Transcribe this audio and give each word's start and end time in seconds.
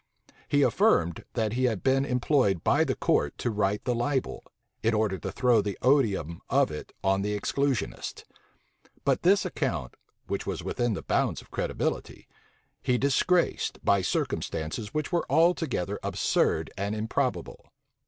He 0.47 0.63
affirmed, 0.63 1.25
that 1.33 1.53
he 1.53 1.65
had 1.65 1.83
been 1.83 2.05
employed 2.05 2.63
by 2.63 2.83
the 2.83 2.95
court 2.95 3.37
to 3.37 3.51
write 3.51 3.83
the 3.85 3.93
libel, 3.93 4.43
in 4.81 4.95
order 4.95 5.19
to 5.19 5.31
throw 5.31 5.61
the 5.61 5.77
odium 5.83 6.41
of 6.49 6.71
it 6.71 6.91
on 7.03 7.21
the 7.21 7.39
exclusionists: 7.39 8.23
but 9.05 9.21
this 9.21 9.45
account, 9.45 9.93
which 10.25 10.47
was 10.47 10.63
within 10.63 10.95
the 10.95 11.03
bounds 11.03 11.39
of 11.39 11.51
credibility, 11.51 12.27
he 12.81 12.97
disgraced 12.97 13.77
by 13.85 14.01
circumstances 14.01 14.91
which 14.91 15.13
are 15.13 15.23
altogether 15.29 15.99
absurd 16.01 16.71
and 16.75 16.95
improbable. 16.95 17.71